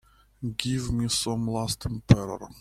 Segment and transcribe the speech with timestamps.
[0.57, 2.49] give me some Last Emperor